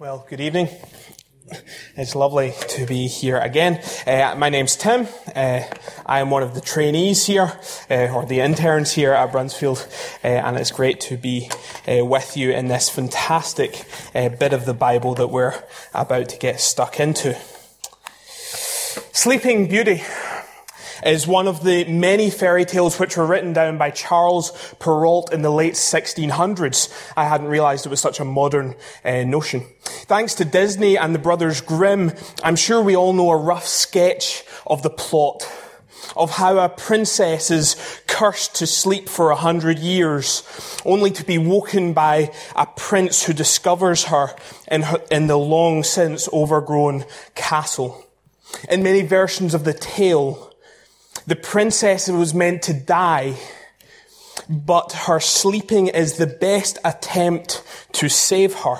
[0.00, 0.70] Well, good evening.
[1.94, 3.82] It's lovely to be here again.
[4.06, 5.06] Uh, my name's Tim.
[5.36, 5.60] Uh,
[6.06, 7.52] I am one of the trainees here,
[7.90, 9.86] uh, or the interns here at Bruntsfield,
[10.24, 11.50] uh, and it's great to be
[11.86, 13.84] uh, with you in this fantastic
[14.14, 15.62] uh, bit of the Bible that we're
[15.92, 17.36] about to get stuck into.
[19.12, 20.02] Sleeping Beauty
[21.04, 25.42] is one of the many fairy tales which were written down by Charles Perrault in
[25.42, 27.12] the late 1600s.
[27.16, 28.74] I hadn't realized it was such a modern
[29.04, 29.64] uh, notion.
[29.82, 34.44] Thanks to Disney and the Brothers Grimm, I'm sure we all know a rough sketch
[34.66, 35.46] of the plot
[36.16, 40.42] of how a princess is cursed to sleep for a hundred years,
[40.84, 44.34] only to be woken by a prince who discovers her
[44.70, 48.04] in, her, in the long since overgrown castle.
[48.68, 50.49] In many versions of the tale,
[51.26, 53.36] the princess was meant to die,
[54.48, 57.62] but her sleeping is the best attempt
[57.92, 58.78] to save her.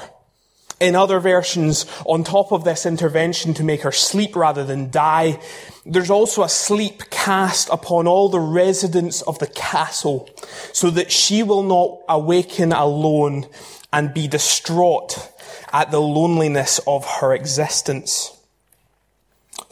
[0.80, 5.38] In other versions, on top of this intervention to make her sleep rather than die,
[5.84, 10.30] there's also a sleep cast upon all the residents of the castle
[10.72, 13.46] so that she will not awaken alone
[13.92, 15.30] and be distraught
[15.70, 18.39] at the loneliness of her existence.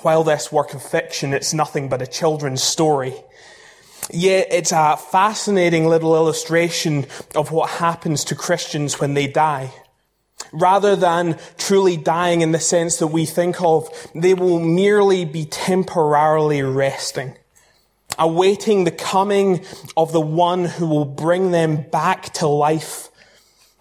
[0.02, 3.14] While this work of fiction, it's nothing but a children's story.
[4.10, 9.72] Yet it's a fascinating little illustration of what happens to Christians when they die.
[10.52, 15.44] Rather than truly dying in the sense that we think of, they will merely be
[15.44, 17.36] temporarily resting,
[18.18, 19.64] awaiting the coming
[19.96, 23.10] of the one who will bring them back to life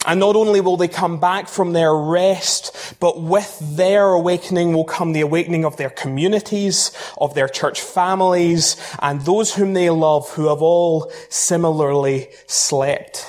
[0.05, 4.85] and not only will they come back from their rest, but with their awakening will
[4.85, 10.29] come the awakening of their communities, of their church families, and those whom they love
[10.31, 13.25] who have all similarly slept.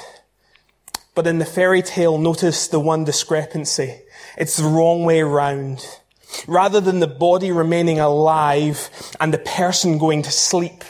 [1.14, 4.02] But in the fairy tale, notice the one discrepancy.
[4.36, 5.84] It's the wrong way round.
[6.46, 10.84] Rather than the body remaining alive and the person going to sleep,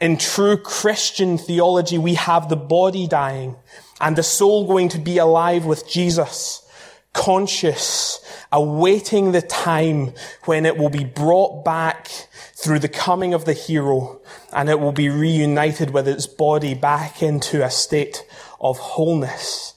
[0.00, 3.56] in true Christian theology, we have the body dying
[4.02, 6.68] and the soul going to be alive with Jesus,
[7.14, 8.20] conscious,
[8.50, 10.12] awaiting the time
[10.44, 12.10] when it will be brought back
[12.54, 14.20] through the coming of the hero
[14.52, 18.26] and it will be reunited with its body back into a state
[18.60, 19.74] of wholeness.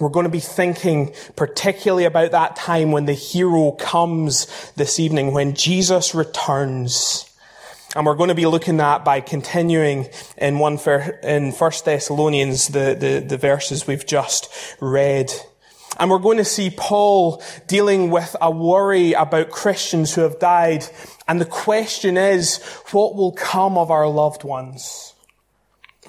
[0.00, 5.32] We're going to be thinking particularly about that time when the hero comes this evening,
[5.32, 7.24] when Jesus returns.
[7.96, 10.78] And we're going to be looking at by continuing in one
[11.22, 15.32] in First Thessalonians the, the, the verses we've just read.
[15.98, 20.84] And we're going to see Paul dealing with a worry about Christians who have died.
[21.26, 25.14] And the question is, what will come of our loved ones?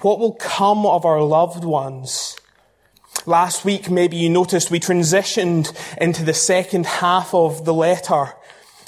[0.02, 2.36] What will come of our loved ones?
[3.24, 8.34] Last week, maybe you noticed we transitioned into the second half of the letter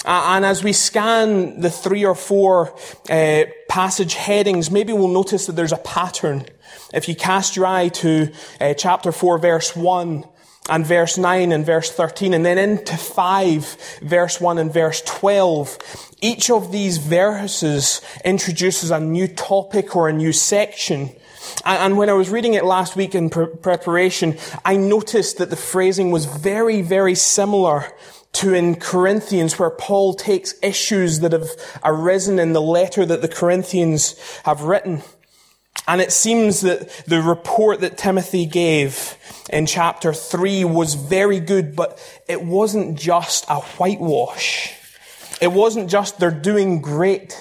[0.05, 2.75] and as we scan the three or four
[3.09, 6.45] uh, passage headings, maybe we'll notice that there's a pattern.
[6.93, 10.25] If you cast your eye to uh, chapter 4, verse 1,
[10.69, 15.77] and verse 9 and verse 13, and then into 5, verse 1 and verse 12,
[16.21, 21.09] each of these verses introduces a new topic or a new section.
[21.65, 26.11] And when I was reading it last week in preparation, I noticed that the phrasing
[26.11, 27.91] was very, very similar
[28.33, 31.49] to in Corinthians where Paul takes issues that have
[31.83, 34.15] arisen in the letter that the Corinthians
[34.45, 35.01] have written.
[35.87, 39.17] And it seems that the report that Timothy gave
[39.49, 41.99] in chapter 3 was very good, but
[42.29, 44.73] it wasn't just a whitewash.
[45.41, 47.35] It wasn't just they're doing great.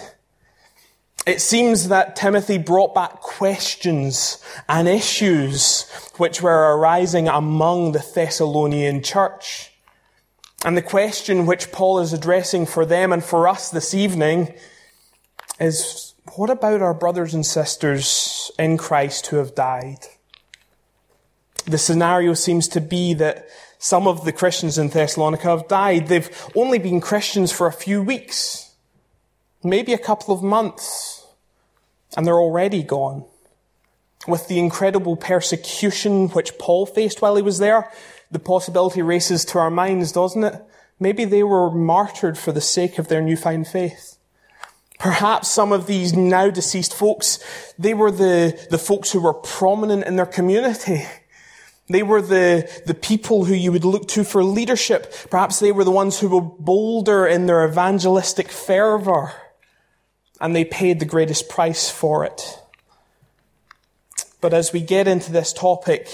[1.27, 9.03] It seems that Timothy brought back questions and issues which were arising among the Thessalonian
[9.03, 9.71] church.
[10.65, 14.55] And the question which Paul is addressing for them and for us this evening
[15.59, 19.99] is what about our brothers and sisters in Christ who have died?
[21.65, 23.49] The scenario seems to be that
[23.79, 26.09] some of the Christians in Thessalonica have died.
[26.09, 28.75] They've only been Christians for a few weeks,
[29.65, 31.27] maybe a couple of months,
[32.17, 33.25] and they're already gone.
[34.29, 37.91] With the incredible persecution which Paul faced while he was there,
[38.31, 40.63] the possibility races to our minds, doesn't it?
[40.99, 44.19] Maybe they were martyred for the sake of their newfound faith.
[44.99, 47.39] Perhaps some of these now deceased folks,
[47.79, 51.07] they were the, the folks who were prominent in their community.
[51.89, 55.13] They were the, the people who you would look to for leadership.
[55.31, 59.33] Perhaps they were the ones who were bolder in their evangelistic fervor.
[60.39, 62.61] And they paid the greatest price for it.
[64.41, 66.09] But as we get into this topic,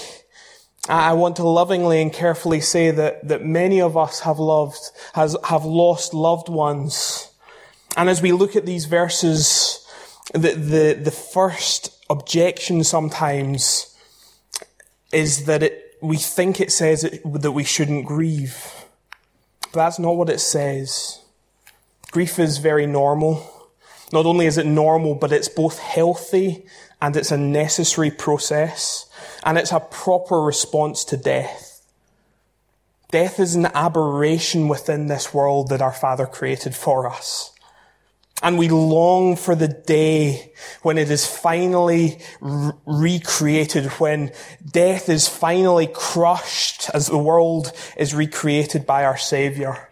[0.89, 4.79] I want to lovingly and carefully say that, that many of us have loved,
[5.15, 7.31] has, have lost loved ones.
[7.97, 9.85] And as we look at these verses,
[10.33, 13.97] the, the, the first objection sometimes
[15.13, 18.85] is that it, we think it says it, that we shouldn't grieve.
[19.73, 21.21] But that's not what it says.
[22.13, 23.71] Grief is very normal.
[24.13, 26.65] Not only is it normal, but it's both healthy
[27.03, 29.06] and it's a necessary process
[29.45, 31.77] and it's a proper response to death.
[33.11, 37.53] Death is an aberration within this world that our Father created for us.
[38.43, 40.53] And we long for the day
[40.83, 44.33] when it is finally re- recreated, when
[44.71, 49.89] death is finally crushed as the world is recreated by our Savior.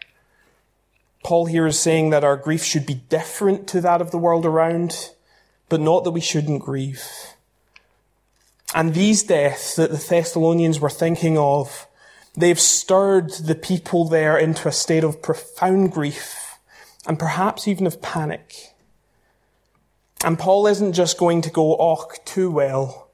[1.25, 4.45] Paul here is saying that our grief should be different to that of the world
[4.45, 5.11] around,
[5.71, 7.03] but not that we shouldn't grieve.
[8.75, 11.87] And these deaths that the Thessalonians were thinking of,
[12.37, 16.59] they've stirred the people there into a state of profound grief
[17.07, 18.75] and perhaps even of panic.
[20.25, 23.11] And Paul isn't just going to go, oh, too well,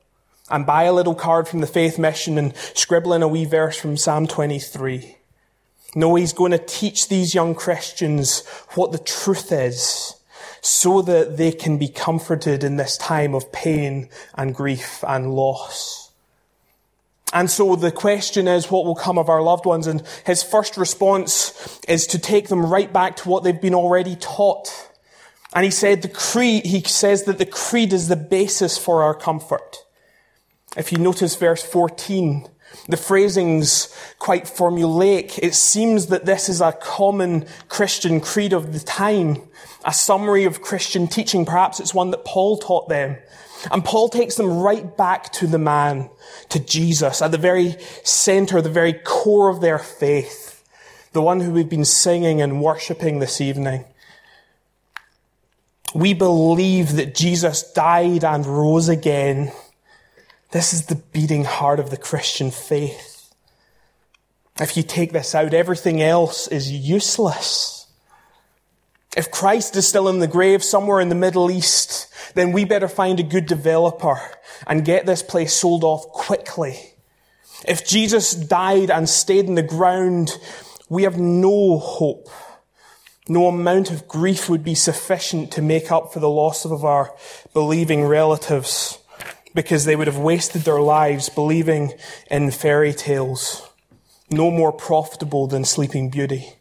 [0.48, 3.78] and buy a little card from the faith mission and scribble in a wee verse
[3.78, 5.18] from Psalm 23.
[5.94, 10.19] No, he's going to teach these young Christians what the truth is
[10.60, 16.10] so that they can be comforted in this time of pain and grief and loss.
[17.32, 19.86] And so the question is, what will come of our loved ones?
[19.86, 24.16] And his first response is to take them right back to what they've been already
[24.16, 24.88] taught.
[25.52, 29.14] And he said the creed, he says that the creed is the basis for our
[29.14, 29.84] comfort.
[30.76, 32.48] If you notice verse 14,
[32.88, 35.38] the phrasing's quite formulaic.
[35.38, 39.42] It seems that this is a common Christian creed of the time,
[39.84, 41.44] a summary of Christian teaching.
[41.44, 43.16] Perhaps it's one that Paul taught them.
[43.70, 46.08] And Paul takes them right back to the man,
[46.48, 50.64] to Jesus, at the very center, the very core of their faith,
[51.12, 53.84] the one who we've been singing and worshipping this evening.
[55.94, 59.52] We believe that Jesus died and rose again
[60.52, 63.32] this is the beating heart of the Christian faith.
[64.58, 67.86] If you take this out, everything else is useless.
[69.16, 72.88] If Christ is still in the grave somewhere in the Middle East, then we better
[72.88, 74.20] find a good developer
[74.66, 76.78] and get this place sold off quickly.
[77.66, 80.38] If Jesus died and stayed in the ground,
[80.88, 82.28] we have no hope.
[83.28, 87.14] No amount of grief would be sufficient to make up for the loss of our
[87.52, 88.99] believing relatives
[89.54, 91.92] because they would have wasted their lives believing
[92.30, 93.68] in fairy tales,
[94.30, 96.54] no more profitable than Sleeping Beauty.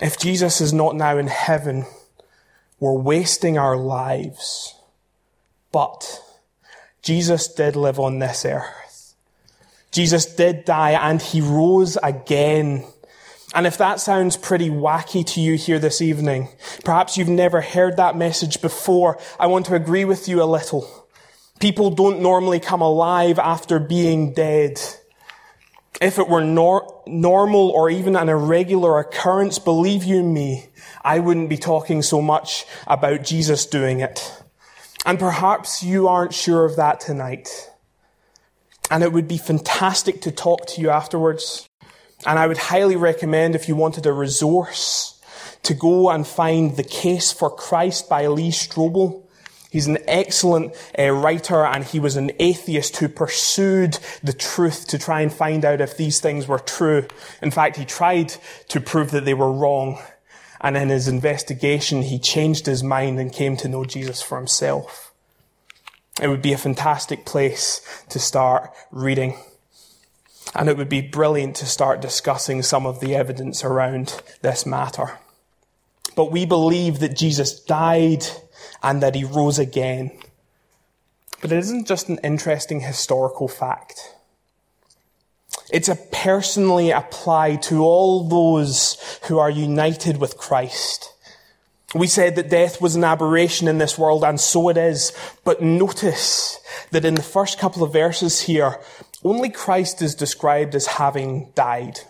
[0.00, 1.86] If Jesus is not now in heaven,
[2.78, 4.74] we're wasting our lives.
[5.72, 6.22] But
[7.02, 9.14] Jesus did live on this earth.
[9.90, 12.84] Jesus did die and he rose again.
[13.54, 16.48] And if that sounds pretty wacky to you here this evening,
[16.84, 21.07] perhaps you've never heard that message before, I want to agree with you a little.
[21.58, 24.80] People don't normally come alive after being dead.
[26.00, 30.66] If it were nor- normal or even an irregular occurrence, believe you me,
[31.02, 34.42] I wouldn't be talking so much about Jesus doing it.
[35.04, 37.70] And perhaps you aren't sure of that tonight.
[38.90, 41.68] And it would be fantastic to talk to you afterwards.
[42.26, 45.20] And I would highly recommend if you wanted a resource
[45.62, 49.24] to go and find The Case for Christ by Lee Strobel.
[49.70, 54.98] He's an excellent uh, writer and he was an atheist who pursued the truth to
[54.98, 57.06] try and find out if these things were true.
[57.42, 58.34] In fact, he tried
[58.68, 59.98] to prove that they were wrong.
[60.60, 65.12] And in his investigation, he changed his mind and came to know Jesus for himself.
[66.20, 69.38] It would be a fantastic place to start reading.
[70.54, 75.18] And it would be brilliant to start discussing some of the evidence around this matter.
[76.16, 78.24] But we believe that Jesus died
[78.82, 80.10] and that he rose again.
[81.40, 84.14] But it isn't just an interesting historical fact.
[85.70, 91.12] It's a personally applied to all those who are united with Christ.
[91.94, 95.12] We said that death was an aberration in this world, and so it is.
[95.44, 96.58] But notice
[96.90, 98.78] that in the first couple of verses here,
[99.24, 102.00] only Christ is described as having died.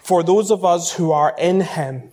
[0.00, 2.10] For those of us who are in him,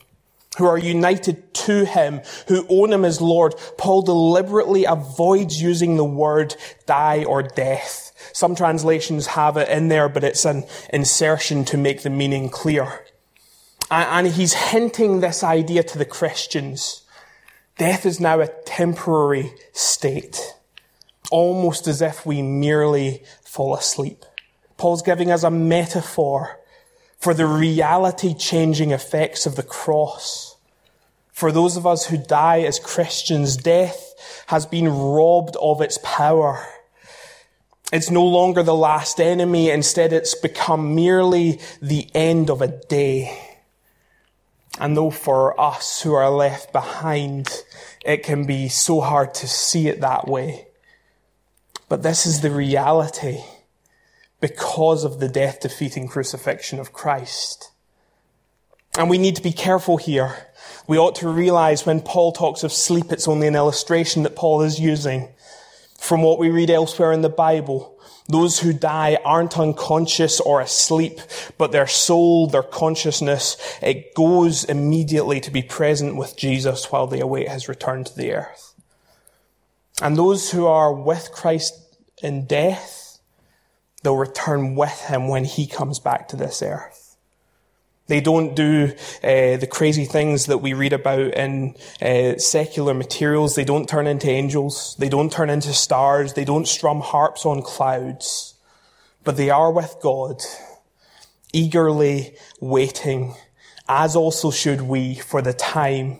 [0.57, 6.05] who are united to him, who own him as Lord, Paul deliberately avoids using the
[6.05, 8.11] word die or death.
[8.33, 13.05] Some translations have it in there, but it's an insertion to make the meaning clear.
[13.91, 17.03] And he's hinting this idea to the Christians.
[17.77, 20.55] Death is now a temporary state,
[21.29, 24.25] almost as if we merely fall asleep.
[24.77, 26.59] Paul's giving us a metaphor
[27.25, 30.57] for the reality changing effects of the cross.
[31.31, 34.13] For those of us who die as Christians, death
[34.45, 36.63] has been robbed of its power.
[37.91, 39.71] It's no longer the last enemy.
[39.71, 43.35] Instead, it's become merely the end of a day.
[44.77, 47.49] And though for us who are left behind,
[48.05, 50.67] it can be so hard to see it that way.
[51.89, 53.41] But this is the reality
[54.47, 57.71] because of the death defeating crucifixion of Christ.
[58.95, 60.49] And we need to be careful here.
[60.85, 64.61] We ought to realize when Paul talks of sleep, it's only an illustration that Paul
[64.61, 65.29] is using
[65.97, 67.97] from what we read elsewhere in the Bible.
[68.27, 71.19] Those who die aren't unconscious or asleep,
[71.57, 77.19] but their soul, their consciousness, it goes immediately to be present with Jesus while they
[77.19, 78.75] await his return to the earth.
[80.03, 81.73] And those who are with Christ
[82.21, 83.04] in death,
[84.05, 87.17] they'll return with him when he comes back to this earth.
[88.05, 88.93] They don't do
[89.23, 93.55] uh, the crazy things that we read about in uh, secular materials.
[93.55, 94.95] They don't turn into angels.
[94.99, 96.33] They don't turn into stars.
[96.33, 98.53] They don't strum harps on clouds.
[99.23, 100.43] But they are with God,
[101.51, 103.33] eagerly waiting,
[103.89, 106.19] as also should we, for the time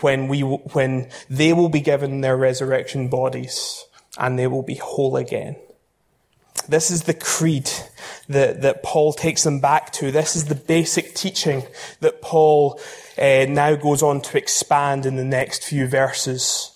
[0.00, 3.86] when we, when they will be given their resurrection bodies
[4.18, 5.54] and they will be whole again.
[6.68, 7.70] This is the creed
[8.28, 10.10] that, that Paul takes them back to.
[10.10, 11.64] This is the basic teaching
[12.00, 12.80] that Paul
[13.18, 16.70] uh, now goes on to expand in the next few verses.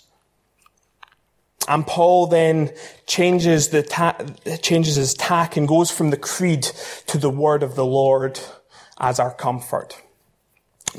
[1.69, 2.71] And Paul then
[3.07, 4.17] changes the ta-
[4.63, 6.63] changes his tack and goes from the creed
[7.09, 8.41] to the word of the Lord
[8.99, 10.03] as our comfort.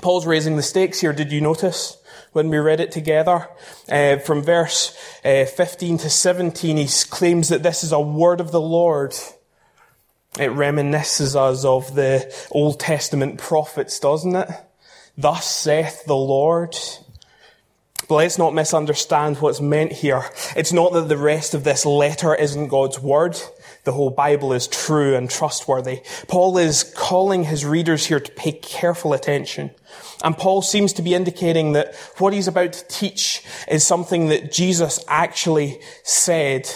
[0.02, 1.14] Paul's raising the stakes here.
[1.14, 1.98] Did you notice?
[2.32, 3.48] when we read it together.
[3.90, 8.52] Uh, from verse uh, 15 to 17, he claims that this is a word of
[8.52, 9.14] the Lord.
[10.38, 14.50] It reminisces us of the Old Testament prophets, doesn't it?
[15.18, 16.76] Thus saith the Lord.
[18.08, 20.24] But let's not misunderstand what's meant here.
[20.56, 23.40] It's not that the rest of this letter isn't God's word
[23.90, 26.04] the whole Bible is true and trustworthy.
[26.28, 29.72] Paul is calling his readers here to pay careful attention.
[30.24, 34.52] And Paul seems to be indicating that what he's about to teach is something that
[34.52, 36.70] Jesus actually said.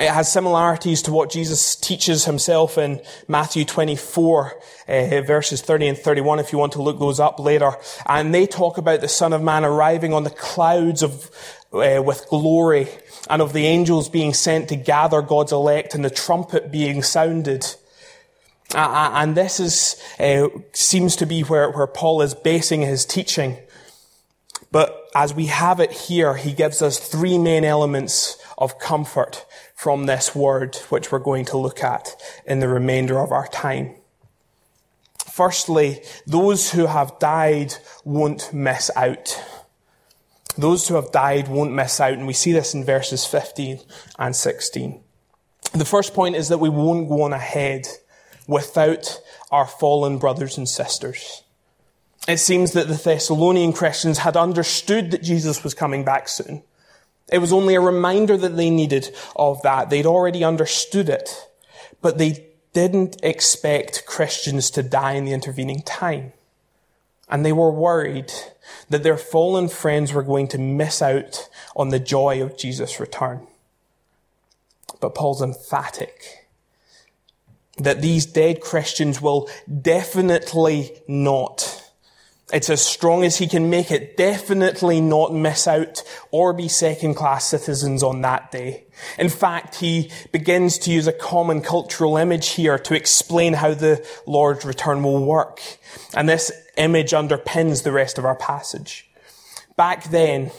[0.00, 4.54] It has similarities to what Jesus teaches himself in Matthew 24,
[4.88, 7.72] uh, verses 30 and 31, if you want to look those up later.
[8.06, 11.30] And they talk about the Son of Man arriving on the clouds of,
[11.72, 12.88] uh, with glory
[13.30, 17.66] and of the angels being sent to gather God's elect and the trumpet being sounded.
[18.74, 23.58] Uh, and this is, uh, seems to be where, where Paul is basing his teaching.
[24.70, 30.06] But as we have it here, he gives us three main elements of comfort from
[30.06, 32.14] this word, which we're going to look at
[32.46, 33.96] in the remainder of our time.
[35.30, 37.74] Firstly, those who have died
[38.04, 39.42] won't miss out.
[40.56, 43.80] Those who have died won't miss out, and we see this in verses 15
[44.18, 45.00] and 16.
[45.72, 47.86] The first point is that we won't go on ahead
[48.46, 51.42] without our fallen brothers and sisters.
[52.28, 56.62] It seems that the Thessalonian Christians had understood that Jesus was coming back soon.
[57.32, 59.90] It was only a reminder that they needed of that.
[59.90, 61.30] They'd already understood it,
[62.00, 66.32] but they didn't expect Christians to die in the intervening time.
[67.32, 68.30] And they were worried
[68.90, 73.46] that their fallen friends were going to miss out on the joy of Jesus' return.
[75.00, 76.46] But Paul's emphatic
[77.78, 79.48] that these dead Christians will
[79.80, 81.71] definitely not
[82.52, 84.16] it's as strong as he can make it.
[84.16, 88.84] Definitely not miss out or be second class citizens on that day.
[89.18, 94.06] In fact, he begins to use a common cultural image here to explain how the
[94.26, 95.62] Lord's return will work.
[96.14, 99.08] And this image underpins the rest of our passage.
[99.76, 100.50] Back then,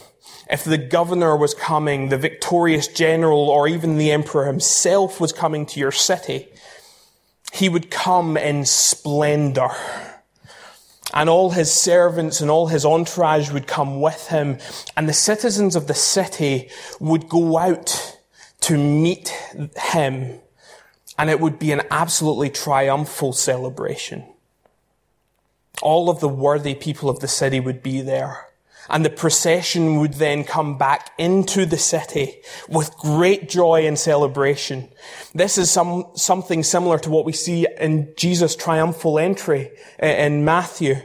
[0.49, 5.67] if the governor was coming, the victorious general, or even the emperor himself was coming
[5.67, 6.47] to your city,
[7.53, 9.69] he would come in splendor
[11.13, 14.57] and all his servants and all his entourage would come with him,
[14.97, 18.17] and the citizens of the city would go out
[18.61, 19.29] to meet
[19.77, 20.39] him,
[21.17, 24.23] and it would be an absolutely triumphal celebration.
[25.81, 28.47] All of the worthy people of the city would be there.
[28.89, 34.89] And the procession would then come back into the city with great joy and celebration.
[35.33, 39.71] This is some, something similar to what we see in Jesus' triumphal entry
[40.01, 40.95] uh, in Matthew.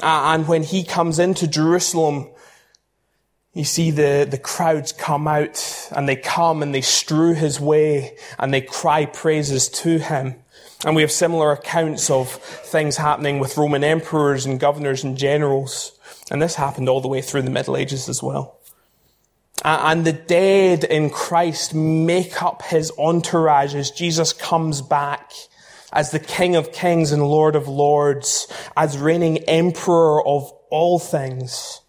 [0.00, 2.28] Uh, and when he comes into Jerusalem,
[3.54, 8.16] You see the, the crowds come out and they come and they strew his way
[8.38, 10.36] and they cry praises to him.
[10.84, 15.97] And we have similar accounts of things happening with Roman emperors and governors and generals.
[16.30, 18.58] And this happened all the way through the Middle Ages as well.
[19.64, 25.32] And the dead in Christ make up his entourage as Jesus comes back
[25.92, 31.80] as the King of Kings and Lord of Lords, as reigning Emperor of all things.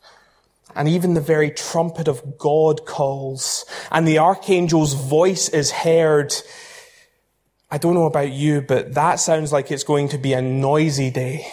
[0.76, 6.34] And even the very trumpet of God calls, and the archangel's voice is heard.
[7.70, 11.12] I don't know about you, but that sounds like it's going to be a noisy
[11.12, 11.52] day.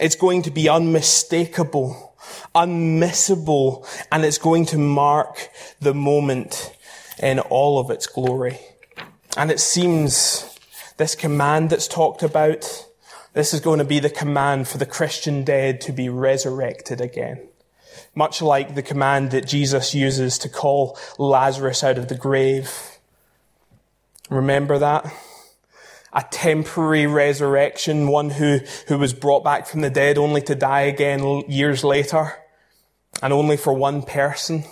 [0.00, 2.14] It's going to be unmistakable,
[2.54, 5.50] unmissable, and it's going to mark
[5.80, 6.76] the moment
[7.20, 8.60] in all of its glory.
[9.36, 10.58] And it seems
[10.98, 12.86] this command that's talked about,
[13.32, 17.48] this is going to be the command for the Christian dead to be resurrected again.
[18.14, 22.98] Much like the command that Jesus uses to call Lazarus out of the grave.
[24.30, 25.12] Remember that?
[26.18, 28.58] A temporary resurrection, one who,
[28.88, 32.34] who was brought back from the dead only to die again years later,
[33.22, 34.64] and only for one person.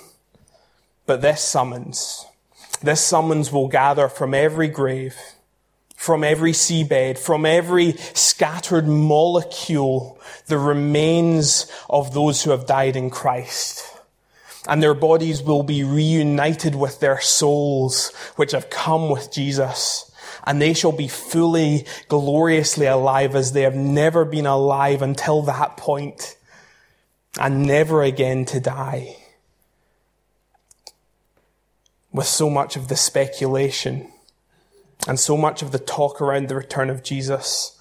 [1.07, 2.27] But this summons,
[2.83, 5.15] this summons will gather from every grave
[5.97, 13.11] from every seabed, from every scattered molecule, the remains of those who have died in
[13.11, 13.83] Christ.
[14.69, 20.13] And their bodies will be reunited with their souls, which have come with Jesus.
[20.47, 25.77] And they shall be fully, gloriously alive as they have never been alive until that
[25.77, 26.37] point,
[27.39, 29.17] and never again to die.
[32.13, 34.11] With so much of the speculation,
[35.07, 37.79] and so much of the talk around the return of Jesus.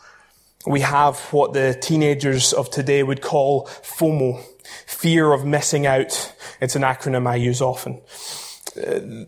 [0.65, 4.43] We have what the teenagers of today would call FOMO,
[4.87, 6.33] fear of missing out.
[6.59, 8.01] It's an acronym I use often.
[8.75, 9.25] Uh,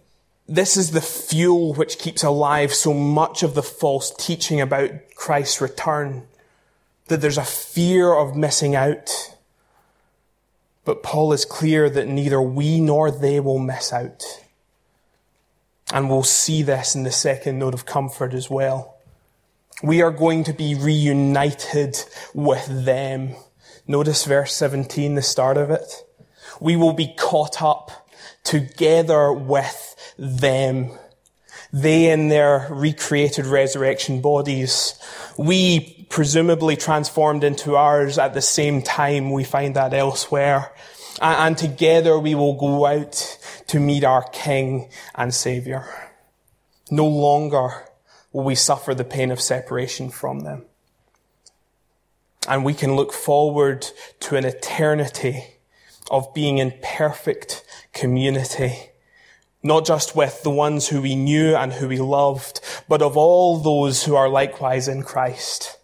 [0.47, 5.59] this is the fuel which keeps alive so much of the false teaching about Christ's
[5.59, 6.27] return.
[7.07, 9.35] That there's a fear of missing out.
[10.85, 14.23] But Paul is clear that neither we nor they will miss out.
[15.91, 18.95] And we'll see this in the second note of comfort as well.
[19.83, 21.97] We are going to be reunited
[22.33, 23.35] with them.
[23.85, 26.03] Notice verse 17, the start of it.
[26.59, 28.06] We will be caught up
[28.47, 30.91] together with them.
[31.73, 34.97] They in their recreated resurrection bodies.
[35.37, 39.31] We presumably transformed into ours at the same time.
[39.31, 40.71] We find that elsewhere.
[41.21, 45.85] And together we will go out to meet our King and Savior.
[46.89, 47.85] No longer
[48.31, 50.63] will we suffer the pain of separation from them.
[52.47, 53.85] And we can look forward
[54.21, 55.43] to an eternity
[56.09, 57.65] of being in perfect
[57.97, 58.91] community.
[59.63, 63.57] Not just with the ones who we knew and who we loved, but of all
[63.57, 65.77] those who are likewise in Christ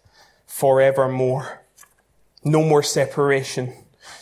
[0.46, 1.62] forevermore.
[2.44, 3.72] No more separation.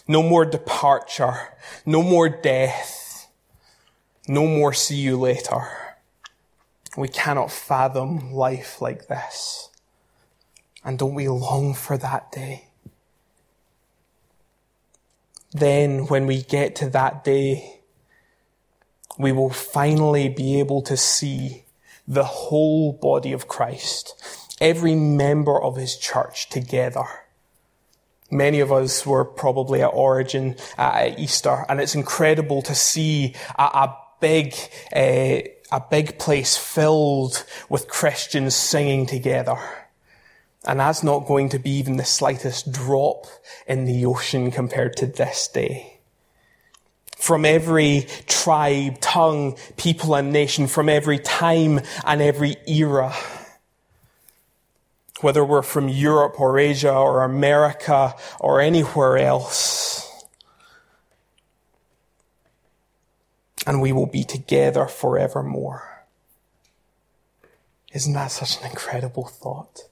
[0.08, 1.48] No more departure.
[1.84, 3.02] No more death
[4.28, 5.68] no more see you later.
[6.96, 9.70] We cannot fathom life like this.
[10.84, 12.68] And don't we long for that day?
[15.52, 17.80] Then, when we get to that day,
[19.18, 21.64] we will finally be able to see
[22.06, 24.14] the whole body of Christ,
[24.60, 27.04] every member of his church together.
[28.30, 33.62] Many of us were probably at Origin at Easter, and it's incredible to see a,
[33.62, 34.54] a big,
[34.96, 39.58] uh, a big place filled with Christians singing together.
[40.64, 43.26] And that's not going to be even the slightest drop
[43.66, 45.91] in the ocean compared to this day.
[47.22, 53.14] From every tribe, tongue, people and nation, from every time and every era.
[55.20, 59.82] Whether we're from Europe or Asia or America or anywhere else.
[63.66, 66.04] and we will be together forevermore.
[67.92, 69.82] Isn't that such an incredible thought?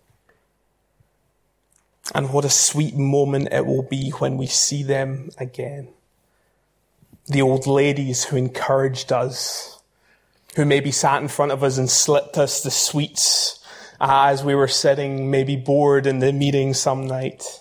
[2.15, 5.89] And what a sweet moment it will be when we see them again.
[7.27, 9.81] The old ladies who encouraged us,
[10.57, 13.65] who maybe sat in front of us and slipped us the sweets
[14.01, 17.61] uh, as we were sitting, maybe bored in the meeting some night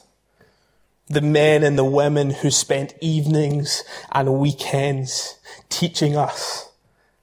[1.09, 6.69] the men and the women who spent evenings and weekends teaching us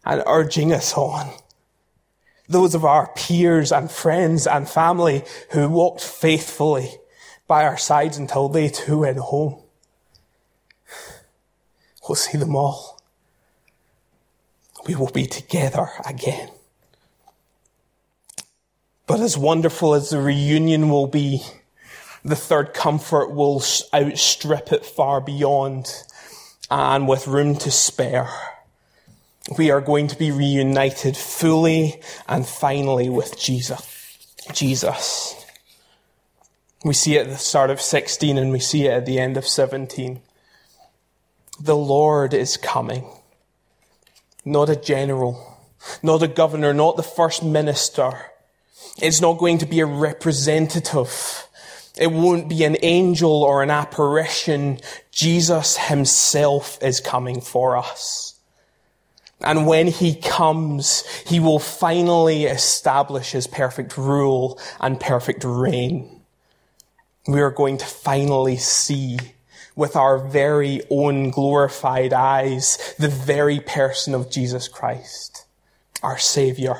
[0.04, 1.32] and urging us on.
[2.48, 6.90] Those of our peers and friends and family who walked faithfully
[7.46, 9.62] by our sides until they too went home.
[12.08, 13.00] We'll see them all.
[14.86, 16.50] We will be together again.
[19.06, 21.42] But as wonderful as the reunion will be,
[22.24, 23.62] the third comfort will
[23.94, 25.92] outstrip it far beyond
[26.70, 28.28] and with room to spare.
[29.56, 34.26] We are going to be reunited fully and finally with Jesus.
[34.52, 35.34] Jesus.
[36.84, 39.36] We see it at the start of 16 and we see it at the end
[39.36, 40.20] of 17.
[41.60, 43.06] The Lord is coming.
[44.44, 45.58] Not a general,
[46.02, 48.12] not a governor, not the first minister.
[49.00, 51.48] It's not going to be a representative.
[51.98, 54.80] It won't be an angel or an apparition.
[55.10, 58.34] Jesus himself is coming for us.
[59.40, 66.22] And when he comes, he will finally establish his perfect rule and perfect reign.
[67.26, 69.18] We are going to finally see
[69.76, 75.44] with our very own glorified eyes the very person of Jesus Christ,
[76.02, 76.76] our Savior.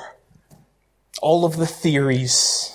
[1.23, 2.73] All of the theories,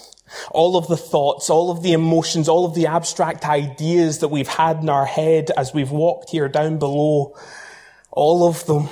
[0.51, 4.47] all of the thoughts, all of the emotions, all of the abstract ideas that we've
[4.47, 7.35] had in our head as we've walked here down below,
[8.11, 8.89] all of them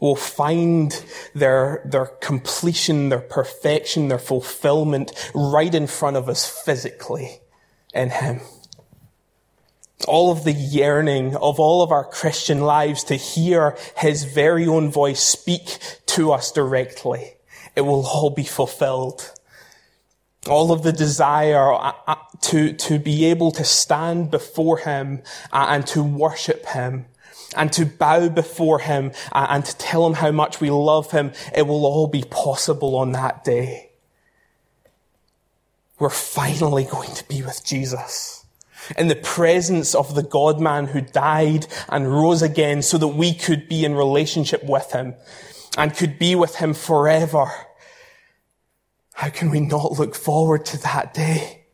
[0.00, 7.40] will find their, their completion, their perfection, their fulfillment right in front of us physically
[7.92, 8.40] in Him.
[10.06, 14.90] All of the yearning of all of our Christian lives to hear His very own
[14.90, 17.34] voice speak to us directly.
[17.74, 19.32] It will all be fulfilled.
[20.48, 25.66] All of the desire uh, uh, to, to be able to stand before Him uh,
[25.68, 27.06] and to worship Him
[27.56, 31.66] and to bow before Him and to tell Him how much we love Him, it
[31.66, 33.90] will all be possible on that day.
[35.98, 38.37] We're finally going to be with Jesus
[38.96, 43.34] in the presence of the God man who died and rose again so that we
[43.34, 45.14] could be in relationship with Him
[45.76, 47.50] and could be with Him forever.
[49.14, 51.64] How can we not look forward to that day?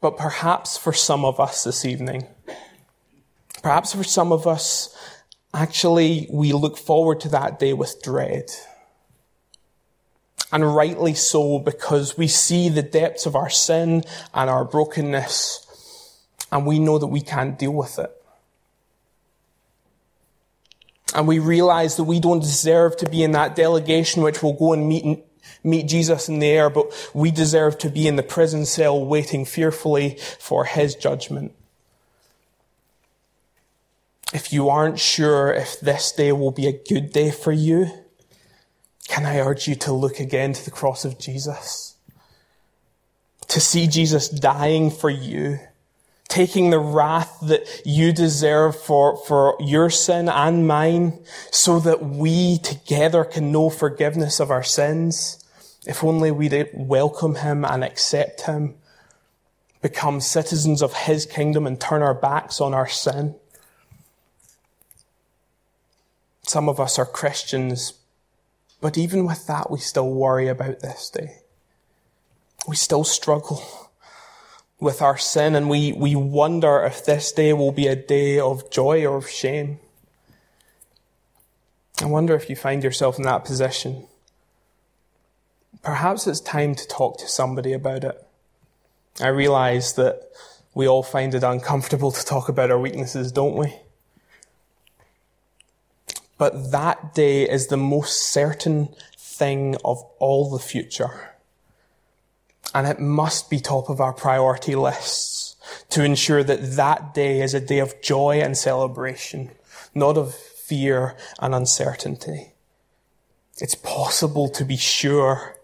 [0.00, 2.26] But perhaps for some of us this evening,
[3.64, 4.94] Perhaps for some of us,
[5.54, 8.50] actually, we look forward to that day with dread.
[10.54, 16.64] And rightly so, because we see the depths of our sin and our brokenness, and
[16.64, 18.12] we know that we can't deal with it.
[21.12, 24.72] And we realize that we don't deserve to be in that delegation which will go
[24.72, 25.24] and meet,
[25.64, 29.44] meet Jesus in the air, but we deserve to be in the prison cell waiting
[29.44, 31.52] fearfully for his judgment.
[34.32, 38.03] If you aren't sure if this day will be a good day for you,
[39.08, 41.94] can I urge you to look again to the cross of Jesus?
[43.48, 45.58] To see Jesus dying for you,
[46.28, 52.58] taking the wrath that you deserve for, for your sin and mine, so that we
[52.58, 55.44] together can know forgiveness of our sins.
[55.86, 58.76] If only we'd welcome him and accept him,
[59.82, 63.34] become citizens of his kingdom and turn our backs on our sin.
[66.42, 67.92] Some of us are Christians,
[68.84, 71.38] but even with that, we still worry about this day.
[72.68, 73.64] We still struggle
[74.78, 78.70] with our sin and we, we wonder if this day will be a day of
[78.70, 79.78] joy or of shame.
[82.02, 84.06] I wonder if you find yourself in that position.
[85.80, 88.22] Perhaps it's time to talk to somebody about it.
[89.18, 90.28] I realize that
[90.74, 93.78] we all find it uncomfortable to talk about our weaknesses, don't we?
[96.36, 101.30] But that day is the most certain thing of all the future.
[102.74, 105.56] And it must be top of our priority lists
[105.90, 109.50] to ensure that that day is a day of joy and celebration,
[109.94, 112.52] not of fear and uncertainty.
[113.58, 115.56] It's possible to be sure.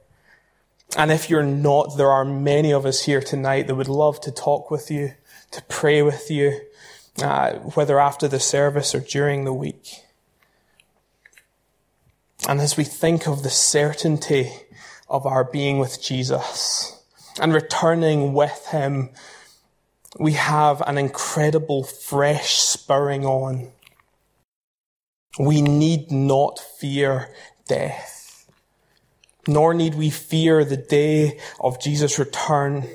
[0.97, 4.31] And if you're not, there are many of us here tonight that would love to
[4.31, 5.15] talk with you,
[5.51, 6.61] to pray with you,
[7.21, 10.05] uh, whether after the service or during the week.
[12.49, 14.51] And as we think of the certainty
[15.09, 17.03] of our being with Jesus
[17.41, 19.11] and returning with Him,
[20.19, 23.71] we have an incredible fresh spurring on.
[25.39, 27.33] We need not fear
[27.69, 28.51] death,
[29.47, 32.89] nor need we fear the day of Jesus' return.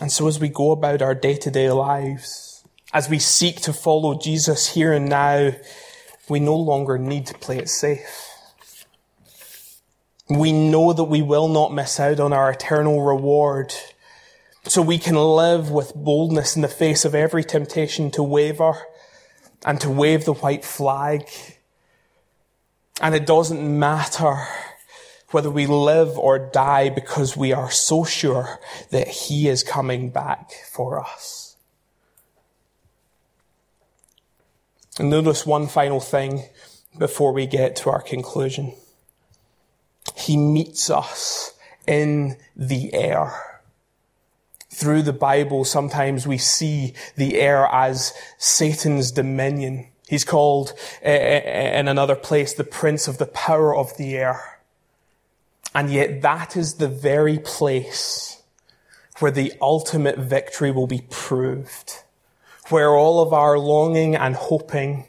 [0.00, 3.72] And so as we go about our day to day lives, as we seek to
[3.72, 5.52] follow Jesus here and now,
[6.28, 8.30] we no longer need to play it safe.
[10.28, 13.74] We know that we will not miss out on our eternal reward
[14.64, 18.74] so we can live with boldness in the face of every temptation to waver
[19.66, 21.28] and to wave the white flag.
[23.00, 24.46] And it doesn't matter
[25.30, 28.60] whether we live or die because we are so sure
[28.90, 31.43] that He is coming back for us.
[35.00, 36.44] Notice one final thing
[36.98, 38.74] before we get to our conclusion.
[40.16, 41.54] He meets us
[41.86, 43.54] in the air
[44.74, 49.86] through the Bible, sometimes we see the air as Satan's dominion.
[50.08, 50.72] He's called
[51.04, 54.58] uh, in another place the prince of the power of the air.
[55.74, 58.42] And yet that is the very place
[59.20, 62.02] where the ultimate victory will be proved,
[62.68, 65.06] where all of our longing and hoping,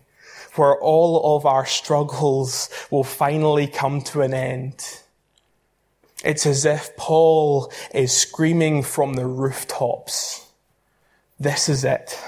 [0.55, 5.01] where all of our struggles will finally come to an end.
[6.23, 10.51] It's as if Paul is screaming from the rooftops.
[11.39, 12.19] This is it.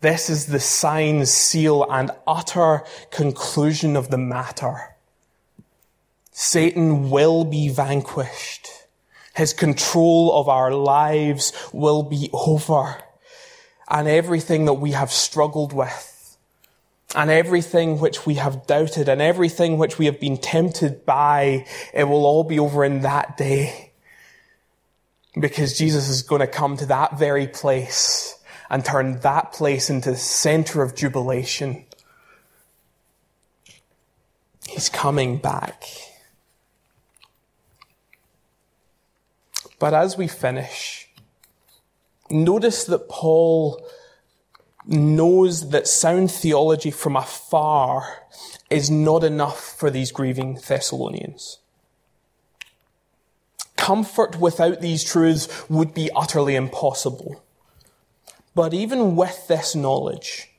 [0.00, 4.94] This is the sign, seal, and utter conclusion of the matter.
[6.32, 8.68] Satan will be vanquished.
[9.34, 13.02] His control of our lives will be over.
[13.88, 16.36] And everything that we have struggled with
[17.14, 22.04] and everything which we have doubted and everything which we have been tempted by, it
[22.04, 23.92] will all be over in that day.
[25.38, 28.36] Because Jesus is going to come to that very place
[28.68, 31.84] and turn that place into the center of jubilation.
[34.66, 35.84] He's coming back.
[39.78, 40.95] But as we finish,
[42.30, 43.84] notice that Paul
[44.86, 48.26] knows that sound theology from afar
[48.70, 51.58] is not enough for these grieving Thessalonians.
[53.76, 57.42] Comfort without these truths would be utterly impossible.
[58.54, 60.50] But even with this knowledge,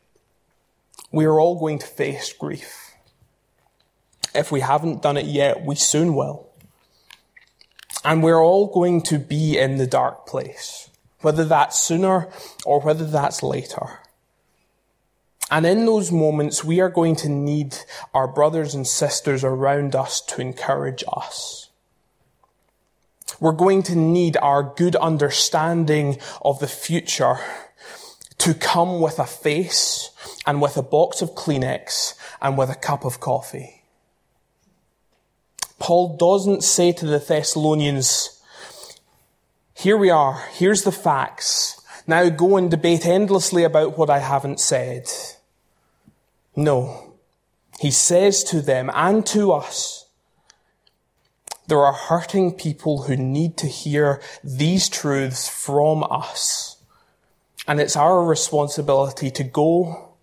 [1.12, 2.94] we are all going to face grief.
[4.36, 6.48] If we haven't done it yet, we soon will.
[8.06, 10.90] And we're all going to be in the dark place,
[11.22, 12.30] whether that's sooner
[12.66, 14.00] or whether that's later.
[15.50, 17.78] And in those moments, we are going to need
[18.14, 21.70] our brothers and sisters around us to encourage us.
[23.40, 27.38] We're going to need our good understanding of the future
[28.40, 30.10] to come with a face
[30.46, 33.84] and with a box of Kleenex and with a cup of coffee.
[35.80, 38.37] Paul doesn't say to the Thessalonians,
[39.78, 41.80] here we are, here's the facts.
[42.08, 45.08] Now go and debate endlessly about what I haven't said.
[46.56, 47.14] No.
[47.80, 50.08] He says to them and to us,
[51.68, 56.78] there are hurting people who need to hear these truths from us.
[57.68, 60.16] And it's our responsibility to go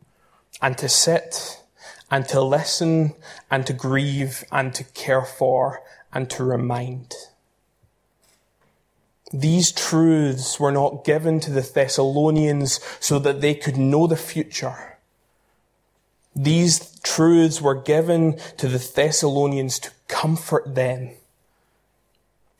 [0.60, 1.62] and to sit
[2.10, 3.12] and to listen
[3.52, 7.14] and to grieve and to care for and to remind.
[9.34, 14.94] These truths were not given to the Thessalonians so that they could know the future
[16.34, 21.10] these truths were given to the Thessalonians to comfort them.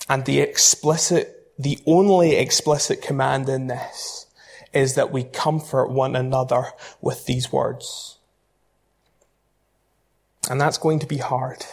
[0.08, 4.26] And the explicit, the only explicit command in this
[4.72, 6.66] is that we comfort one another
[7.00, 8.18] with these words.
[10.48, 11.64] And that's going to be hard.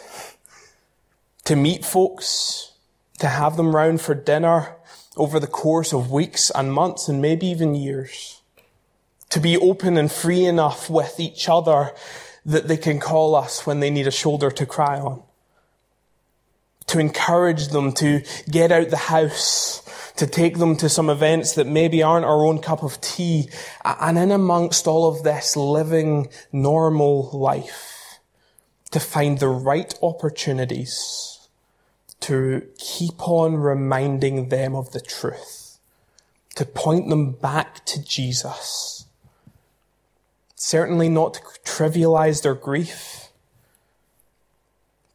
[1.44, 2.72] To meet folks,
[3.18, 4.76] to have them round for dinner
[5.16, 8.42] over the course of weeks and months and maybe even years
[9.32, 11.92] to be open and free enough with each other
[12.44, 15.22] that they can call us when they need a shoulder to cry on.
[16.88, 19.82] To encourage them to get out the house,
[20.16, 23.48] to take them to some events that maybe aren't our own cup of tea,
[23.84, 28.18] and in amongst all of this living normal life,
[28.90, 31.31] to find the right opportunities
[32.22, 35.78] to keep on reminding them of the truth,
[36.56, 39.02] to point them back to Jesus
[40.62, 43.30] Certainly not to trivialize their grief,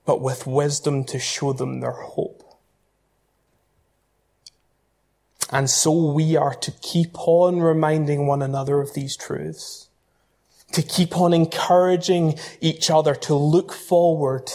[0.05, 2.43] but with wisdom to show them their hope.
[5.49, 9.87] And so we are to keep on reminding one another of these truths,
[10.73, 14.51] to keep on encouraging each other to look forward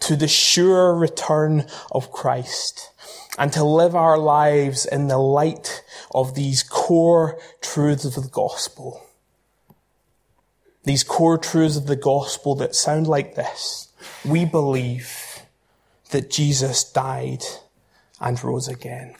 [0.00, 2.90] to the sure return of Christ
[3.38, 9.04] and to live our lives in the light of these core truths of the gospel.
[10.84, 13.92] These core truths of the gospel that sound like this.
[14.24, 15.42] We believe
[16.10, 17.44] that Jesus died
[18.20, 19.14] and rose again.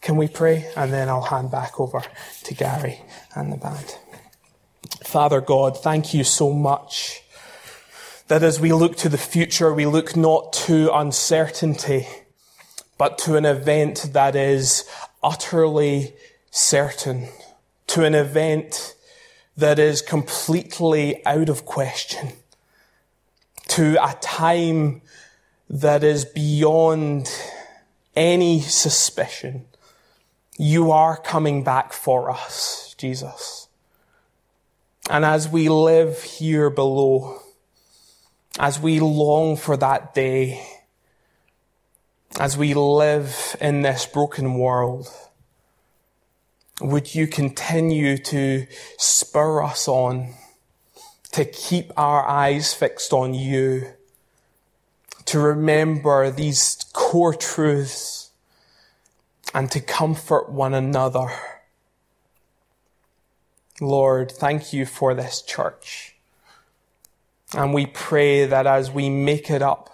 [0.00, 0.70] Can we pray?
[0.76, 2.02] And then I'll hand back over
[2.44, 3.00] to Gary
[3.34, 3.98] and the band.
[5.04, 7.22] Father God, thank you so much
[8.28, 12.06] that as we look to the future, we look not to uncertainty,
[12.98, 14.88] but to an event that is
[15.22, 16.14] utterly
[16.50, 17.28] certain,
[17.86, 18.94] to an event
[19.56, 22.32] that is completely out of question,
[23.68, 25.02] to a time
[25.70, 27.30] that is beyond
[28.14, 29.66] any suspicion.
[30.58, 33.68] You are coming back for us, Jesus.
[35.08, 37.40] And as we live here below,
[38.58, 40.66] as we long for that day,
[42.38, 45.08] as we live in this broken world,
[46.80, 48.66] would you continue to
[48.98, 50.34] spur us on
[51.36, 53.92] to keep our eyes fixed on you,
[55.26, 58.30] to remember these core truths
[59.52, 61.28] and to comfort one another.
[63.82, 66.15] Lord, thank you for this church.
[67.56, 69.88] And we pray that as we make it up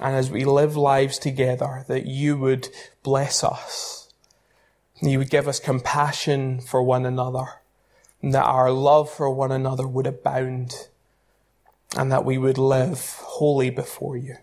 [0.00, 2.68] and as we live lives together, that you would
[3.04, 4.12] bless us.
[5.00, 7.46] You would give us compassion for one another
[8.20, 10.88] and that our love for one another would abound
[11.96, 14.36] and that we would live holy before you.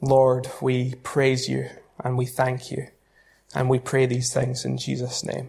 [0.00, 1.68] Lord, we praise you
[1.98, 2.86] and we thank you
[3.56, 5.48] and we pray these things in Jesus' name.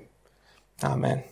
[0.84, 1.24] Amen.